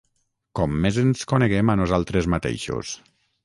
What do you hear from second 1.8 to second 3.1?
nosaltres mateixos